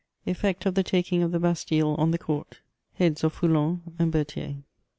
EFFECT 0.25 0.65
OF 0.65 0.73
THE 0.73 0.81
TAKING 0.81 1.21
OF 1.21 1.31
THE 1.31 1.39
BASTILLE 1.39 1.93
ON 1.93 2.09
THE 2.09 2.17
COUBT— 2.17 2.61
HEADS 2.97 3.23
OF 3.23 3.33
FOU< 3.33 3.47
LON 3.49 3.81
AND 3.99 4.11
BEBTHIEB. 4.11 4.63